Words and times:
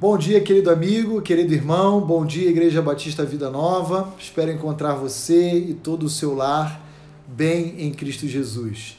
Bom 0.00 0.16
dia, 0.16 0.40
querido 0.40 0.70
amigo, 0.70 1.20
querido 1.20 1.52
irmão, 1.52 2.00
bom 2.00 2.24
dia, 2.24 2.48
Igreja 2.48 2.80
Batista 2.80 3.24
Vida 3.24 3.50
Nova. 3.50 4.14
Espero 4.16 4.52
encontrar 4.52 4.94
você 4.94 5.58
e 5.58 5.74
todo 5.74 6.04
o 6.04 6.08
seu 6.08 6.36
lar 6.36 6.80
bem 7.26 7.74
em 7.80 7.90
Cristo 7.90 8.28
Jesus. 8.28 8.96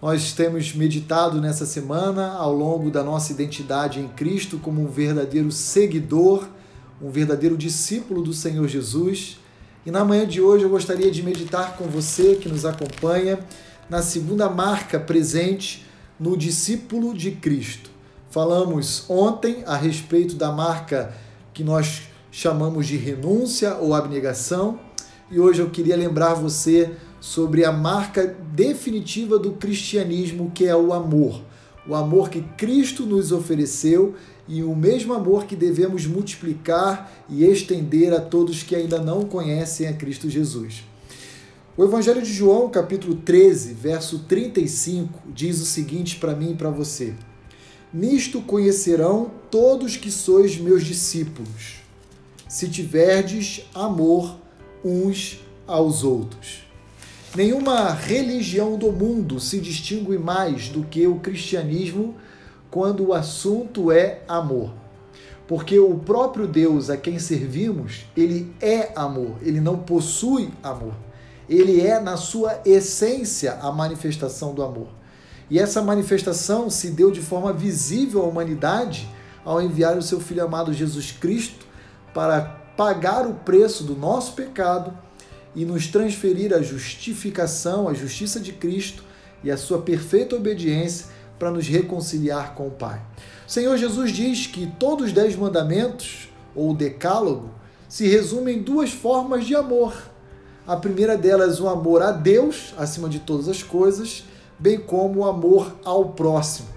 Nós 0.00 0.32
temos 0.32 0.72
meditado 0.72 1.40
nessa 1.40 1.66
semana 1.66 2.28
ao 2.34 2.54
longo 2.54 2.92
da 2.92 3.02
nossa 3.02 3.32
identidade 3.32 3.98
em 3.98 4.06
Cristo 4.06 4.56
como 4.58 4.80
um 4.80 4.86
verdadeiro 4.86 5.50
seguidor, 5.50 6.48
um 7.02 7.10
verdadeiro 7.10 7.56
discípulo 7.56 8.22
do 8.22 8.32
Senhor 8.32 8.68
Jesus. 8.68 9.36
E 9.84 9.90
na 9.90 10.04
manhã 10.04 10.24
de 10.24 10.40
hoje 10.40 10.62
eu 10.62 10.70
gostaria 10.70 11.10
de 11.10 11.24
meditar 11.24 11.76
com 11.76 11.86
você 11.86 12.36
que 12.36 12.48
nos 12.48 12.64
acompanha 12.64 13.40
na 13.88 14.00
segunda 14.00 14.48
marca 14.48 15.00
presente 15.00 15.84
no 16.20 16.36
discípulo 16.36 17.14
de 17.14 17.32
Cristo. 17.32 17.90
Falamos 18.30 19.10
ontem 19.10 19.64
a 19.66 19.76
respeito 19.76 20.36
da 20.36 20.52
marca 20.52 21.12
que 21.52 21.64
nós 21.64 22.02
chamamos 22.30 22.86
de 22.86 22.96
renúncia 22.96 23.74
ou 23.74 23.92
abnegação, 23.92 24.78
e 25.28 25.40
hoje 25.40 25.60
eu 25.60 25.68
queria 25.68 25.96
lembrar 25.96 26.34
você 26.34 26.92
sobre 27.20 27.64
a 27.64 27.72
marca 27.72 28.36
definitiva 28.52 29.36
do 29.36 29.52
cristianismo, 29.54 30.52
que 30.54 30.64
é 30.64 30.76
o 30.76 30.92
amor. 30.92 31.42
O 31.88 31.92
amor 31.92 32.30
que 32.30 32.40
Cristo 32.56 33.04
nos 33.04 33.32
ofereceu 33.32 34.14
e 34.46 34.62
o 34.62 34.76
mesmo 34.76 35.12
amor 35.12 35.44
que 35.46 35.56
devemos 35.56 36.06
multiplicar 36.06 37.10
e 37.28 37.44
estender 37.44 38.14
a 38.14 38.20
todos 38.20 38.62
que 38.62 38.76
ainda 38.76 39.00
não 39.00 39.24
conhecem 39.24 39.88
a 39.88 39.92
Cristo 39.92 40.30
Jesus. 40.30 40.84
O 41.76 41.82
Evangelho 41.82 42.22
de 42.22 42.32
João, 42.32 42.68
capítulo 42.68 43.16
13, 43.16 43.74
verso 43.74 44.20
35, 44.20 45.20
diz 45.34 45.60
o 45.60 45.64
seguinte 45.64 46.16
para 46.16 46.36
mim 46.36 46.52
e 46.52 46.54
para 46.54 46.70
você. 46.70 47.14
Nisto 47.92 48.40
conhecerão 48.40 49.32
todos 49.50 49.96
que 49.96 50.12
sois 50.12 50.56
meus 50.56 50.84
discípulos, 50.84 51.80
se 52.48 52.68
tiverdes 52.68 53.68
amor 53.74 54.36
uns 54.84 55.40
aos 55.66 56.04
outros. 56.04 56.64
Nenhuma 57.34 57.92
religião 57.92 58.76
do 58.76 58.92
mundo 58.92 59.40
se 59.40 59.60
distingue 59.60 60.18
mais 60.18 60.68
do 60.68 60.84
que 60.84 61.04
o 61.06 61.16
cristianismo 61.16 62.14
quando 62.70 63.08
o 63.08 63.12
assunto 63.12 63.90
é 63.90 64.22
amor. 64.28 64.72
Porque 65.48 65.76
o 65.76 65.98
próprio 65.98 66.46
Deus 66.46 66.90
a 66.90 66.96
quem 66.96 67.18
servimos, 67.18 68.04
ele 68.16 68.54
é 68.60 68.92
amor, 68.94 69.36
ele 69.42 69.60
não 69.60 69.78
possui 69.78 70.50
amor. 70.62 70.94
Ele 71.48 71.80
é, 71.80 71.98
na 71.98 72.16
sua 72.16 72.60
essência, 72.64 73.54
a 73.54 73.72
manifestação 73.72 74.54
do 74.54 74.62
amor. 74.62 74.99
E 75.50 75.58
essa 75.58 75.82
manifestação 75.82 76.70
se 76.70 76.90
deu 76.90 77.10
de 77.10 77.20
forma 77.20 77.52
visível 77.52 78.22
à 78.22 78.26
humanidade 78.26 79.08
ao 79.44 79.60
enviar 79.60 79.98
o 79.98 80.02
seu 80.02 80.20
Filho 80.20 80.44
amado 80.44 80.72
Jesus 80.72 81.10
Cristo 81.10 81.66
para 82.14 82.40
pagar 82.76 83.26
o 83.26 83.34
preço 83.34 83.84
do 83.84 83.96
nosso 83.96 84.32
pecado 84.34 84.96
e 85.54 85.64
nos 85.64 85.88
transferir 85.88 86.54
a 86.54 86.62
justificação, 86.62 87.88
a 87.88 87.94
justiça 87.94 88.38
de 88.38 88.52
Cristo 88.52 89.02
e 89.42 89.50
a 89.50 89.56
sua 89.56 89.82
perfeita 89.82 90.36
obediência 90.36 91.06
para 91.38 91.50
nos 91.50 91.66
reconciliar 91.66 92.54
com 92.54 92.68
o 92.68 92.70
Pai. 92.70 93.00
O 93.48 93.50
Senhor 93.50 93.76
Jesus 93.76 94.12
diz 94.12 94.46
que 94.46 94.66
todos 94.78 95.06
os 95.06 95.12
dez 95.12 95.34
mandamentos, 95.34 96.28
ou 96.54 96.74
decálogo, 96.74 97.50
se 97.88 98.06
resumem 98.06 98.58
em 98.58 98.62
duas 98.62 98.92
formas 98.92 99.46
de 99.46 99.56
amor. 99.56 99.94
A 100.66 100.76
primeira 100.76 101.16
delas, 101.16 101.58
o 101.58 101.68
amor 101.68 102.02
a 102.02 102.12
Deus, 102.12 102.74
acima 102.78 103.08
de 103.08 103.18
todas 103.18 103.48
as 103.48 103.62
coisas, 103.62 104.24
bem 104.60 104.78
como 104.78 105.20
o 105.20 105.24
amor 105.24 105.74
ao 105.84 106.10
próximo. 106.10 106.68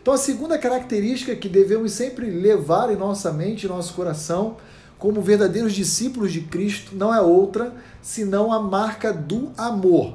Então, 0.00 0.12
a 0.12 0.18
segunda 0.18 0.58
característica 0.58 1.36
que 1.36 1.48
devemos 1.48 1.92
sempre 1.92 2.28
levar 2.28 2.92
em 2.92 2.96
nossa 2.96 3.32
mente, 3.32 3.66
em 3.66 3.68
nosso 3.68 3.94
coração, 3.94 4.56
como 4.98 5.22
verdadeiros 5.22 5.72
discípulos 5.72 6.32
de 6.32 6.40
Cristo, 6.40 6.96
não 6.96 7.14
é 7.14 7.20
outra 7.20 7.72
senão 8.00 8.52
a 8.52 8.60
marca 8.60 9.12
do 9.12 9.52
amor. 9.56 10.14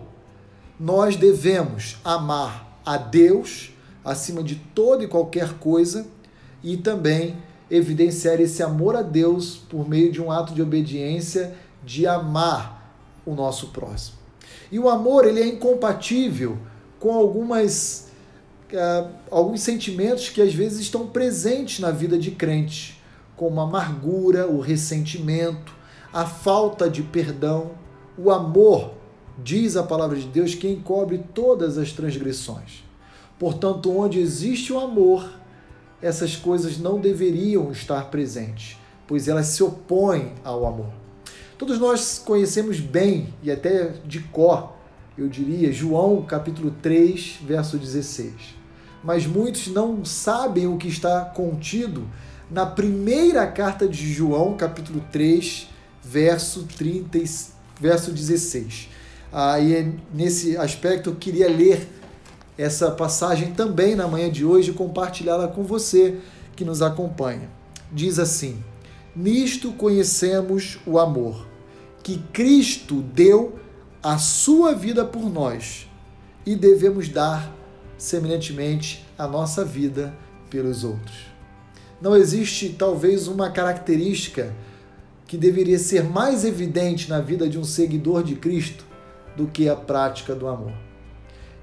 Nós 0.77 1.15
devemos 1.15 1.97
amar 2.03 2.79
a 2.85 2.97
Deus 2.97 3.71
acima 4.03 4.43
de 4.43 4.55
toda 4.55 5.03
e 5.03 5.07
qualquer 5.07 5.53
coisa 5.53 6.05
e 6.61 6.75
também 6.75 7.37
evidenciar 7.69 8.39
esse 8.39 8.61
amor 8.61 8.95
a 8.95 9.01
Deus 9.01 9.55
por 9.55 9.87
meio 9.87 10.11
de 10.11 10.21
um 10.21 10.31
ato 10.31 10.53
de 10.53 10.61
obediência, 10.61 11.55
de 11.83 12.05
amar 12.05 12.93
o 13.25 13.33
nosso 13.33 13.67
próximo. 13.67 14.17
E 14.71 14.79
o 14.79 14.89
amor 14.89 15.25
ele 15.25 15.41
é 15.41 15.47
incompatível 15.47 16.57
com 16.99 17.13
algumas, 17.13 18.09
uh, 18.71 19.09
alguns 19.29 19.61
sentimentos 19.61 20.29
que 20.29 20.41
às 20.41 20.53
vezes 20.53 20.79
estão 20.79 21.07
presentes 21.07 21.79
na 21.79 21.91
vida 21.91 22.17
de 22.17 22.31
crente, 22.31 23.01
como 23.35 23.59
a 23.59 23.63
amargura, 23.63 24.47
o 24.47 24.59
ressentimento, 24.59 25.73
a 26.11 26.25
falta 26.25 26.89
de 26.89 27.03
perdão, 27.03 27.71
o 28.17 28.31
amor, 28.31 28.93
diz 29.43 29.77
a 29.77 29.83
palavra 29.83 30.17
de 30.17 30.27
Deus, 30.27 30.55
que 30.55 30.67
encobre 30.67 31.23
todas 31.33 31.77
as 31.77 31.91
transgressões. 31.91 32.83
Portanto, 33.37 33.95
onde 33.95 34.19
existe 34.19 34.73
o 34.73 34.79
amor, 34.79 35.29
essas 36.01 36.35
coisas 36.35 36.77
não 36.79 36.99
deveriam 36.99 37.71
estar 37.71 38.09
presentes, 38.09 38.77
pois 39.05 39.27
elas 39.27 39.47
se 39.47 39.61
opõem 39.61 40.33
ao 40.43 40.65
amor. 40.65 40.89
Todos 41.57 41.79
nós 41.79 42.19
conhecemos 42.23 42.79
bem 42.79 43.33
e 43.41 43.51
até 43.51 43.93
de 44.05 44.19
cor 44.19 44.76
eu 45.17 45.27
diria, 45.27 45.71
João 45.71 46.21
capítulo 46.21 46.71
3, 46.81 47.39
verso 47.45 47.77
16. 47.77 48.31
Mas 49.03 49.25
muitos 49.25 49.67
não 49.67 50.05
sabem 50.05 50.67
o 50.67 50.77
que 50.77 50.87
está 50.87 51.21
contido 51.25 52.07
na 52.51 52.65
primeira 52.65 53.47
carta 53.47 53.87
de 53.87 54.13
João, 54.13 54.55
capítulo 54.55 55.03
3, 55.11 55.67
verso 56.03 56.63
30, 56.77 57.19
verso 57.79 58.11
16. 58.11 58.89
Aí 59.31 59.93
nesse 60.13 60.55
aspecto 60.55 61.09
eu 61.09 61.15
queria 61.15 61.49
ler 61.49 61.87
essa 62.57 62.91
passagem 62.91 63.53
também 63.53 63.95
na 63.95 64.07
manhã 64.07 64.31
de 64.31 64.45
hoje 64.45 64.71
e 64.71 64.73
compartilhá-la 64.73 65.47
com 65.47 65.63
você 65.63 66.17
que 66.55 66.63
nos 66.63 66.81
acompanha. 66.81 67.49
Diz 67.91 68.19
assim: 68.19 68.63
Nisto 69.15 69.71
conhecemos 69.73 70.79
o 70.85 70.99
amor 70.99 71.47
que 72.03 72.19
Cristo 72.31 73.01
deu 73.01 73.59
a 74.07 74.17
sua 74.17 74.73
vida 74.73 75.03
por 75.03 75.29
nós 75.29 75.85
e 76.45 76.55
devemos 76.55 77.09
dar 77.09 77.53
semelhantemente 77.97 79.05
a 79.17 79.27
nossa 79.27 79.65
vida 79.65 80.13
pelos 80.49 80.85
outros. 80.85 81.25
Não 82.01 82.15
existe 82.15 82.69
talvez 82.69 83.27
uma 83.27 83.51
característica 83.51 84.55
que 85.27 85.35
deveria 85.35 85.77
ser 85.77 86.05
mais 86.05 86.45
evidente 86.45 87.09
na 87.09 87.19
vida 87.19 87.49
de 87.49 87.59
um 87.59 87.65
seguidor 87.65 88.23
de 88.23 88.35
Cristo 88.35 88.85
do 89.35 89.45
que 89.45 89.67
a 89.67 89.75
prática 89.75 90.33
do 90.33 90.47
amor. 90.47 90.71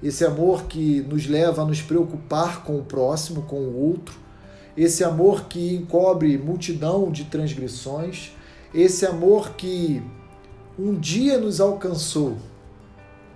Esse 0.03 0.23
amor 0.23 0.65
que 0.65 1.01
nos 1.01 1.25
leva 1.25 1.63
a 1.63 1.65
nos 1.65 1.81
preocupar 1.81 2.63
com 2.63 2.77
o 2.77 2.83
próximo, 2.83 3.41
com 3.41 3.61
o 3.61 3.75
outro, 3.89 4.13
esse 4.77 5.03
amor 5.03 5.45
que 5.45 5.73
encobre 5.73 6.37
multidão 6.37 7.11
de 7.11 7.23
transgressões, 7.23 8.33
esse 8.71 9.03
amor 9.03 9.53
que 9.53 10.03
um 10.77 10.93
dia 10.93 11.37
nos 11.37 11.61
alcançou 11.61 12.37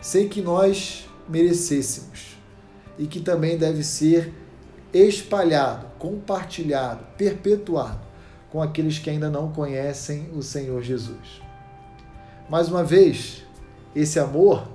sem 0.02 0.28
que 0.28 0.42
nós 0.42 1.08
merecêssemos 1.28 2.38
e 2.98 3.08
que 3.08 3.20
também 3.20 3.58
deve 3.58 3.84
ser 3.84 4.34
espalhado, 4.94 5.86
compartilhado, 5.98 7.06
perpetuado 7.18 8.00
com 8.52 8.62
aqueles 8.62 8.98
que 8.98 9.10
ainda 9.10 9.30
não 9.30 9.52
conhecem 9.52 10.30
o 10.36 10.42
Senhor 10.42 10.82
Jesus. 10.82 11.42
Mais 12.50 12.68
uma 12.68 12.84
vez, 12.84 13.44
esse 13.96 14.20
amor, 14.20 14.68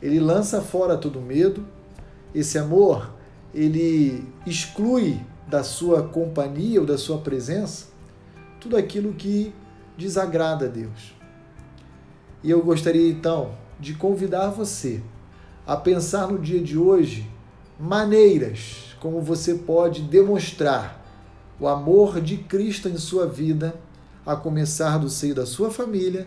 ele 0.00 0.20
lança 0.20 0.60
fora 0.60 0.96
todo 0.96 1.20
medo, 1.20 1.66
esse 2.34 2.58
amor, 2.58 3.10
ele 3.54 4.26
exclui 4.46 5.20
da 5.48 5.64
sua 5.64 6.02
companhia 6.02 6.80
ou 6.80 6.86
da 6.86 6.96
sua 6.96 7.18
presença 7.18 7.86
tudo 8.60 8.76
aquilo 8.76 9.12
que 9.14 9.52
desagrada 9.96 10.66
a 10.66 10.68
Deus. 10.68 11.21
E 12.42 12.50
eu 12.50 12.62
gostaria 12.62 13.10
então 13.10 13.54
de 13.78 13.94
convidar 13.94 14.48
você 14.48 15.00
a 15.66 15.76
pensar 15.76 16.26
no 16.26 16.38
dia 16.38 16.60
de 16.60 16.76
hoje 16.76 17.30
maneiras 17.78 18.96
como 19.00 19.20
você 19.20 19.54
pode 19.54 20.02
demonstrar 20.02 21.00
o 21.58 21.68
amor 21.68 22.20
de 22.20 22.36
Cristo 22.38 22.88
em 22.88 22.96
sua 22.96 23.26
vida, 23.26 23.74
a 24.24 24.36
começar 24.36 24.98
do 24.98 25.08
seio 25.08 25.34
da 25.34 25.46
sua 25.46 25.70
família, 25.70 26.26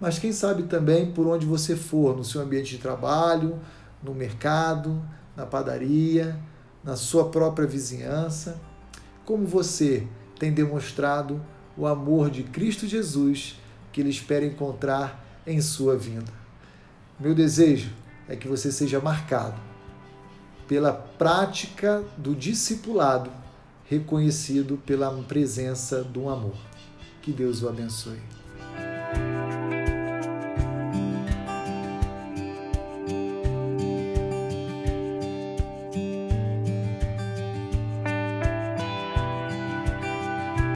mas 0.00 0.18
quem 0.18 0.32
sabe 0.32 0.64
também 0.64 1.10
por 1.10 1.26
onde 1.26 1.46
você 1.46 1.74
for, 1.74 2.16
no 2.16 2.24
seu 2.24 2.40
ambiente 2.40 2.76
de 2.76 2.78
trabalho, 2.78 3.58
no 4.02 4.14
mercado, 4.14 5.02
na 5.36 5.46
padaria, 5.46 6.38
na 6.84 6.96
sua 6.96 7.28
própria 7.28 7.66
vizinhança, 7.66 8.60
como 9.24 9.46
você 9.46 10.06
tem 10.38 10.52
demonstrado 10.52 11.40
o 11.76 11.86
amor 11.86 12.30
de 12.30 12.42
Cristo 12.44 12.86
Jesus 12.86 13.60
que 13.92 14.00
ele 14.00 14.10
espera 14.10 14.44
encontrar 14.44 15.25
em 15.46 15.60
sua 15.60 15.96
vinda. 15.96 16.32
Meu 17.18 17.34
desejo 17.34 17.90
é 18.28 18.36
que 18.36 18.48
você 18.48 18.72
seja 18.72 19.00
marcado 19.00 19.60
pela 20.66 20.92
prática 20.92 22.04
do 22.18 22.34
discipulado 22.34 23.30
reconhecido 23.88 24.76
pela 24.84 25.10
presença 25.22 26.02
do 26.02 26.28
amor. 26.28 26.56
Que 27.22 27.32
Deus 27.32 27.62
o 27.62 27.68
abençoe. 27.68 28.20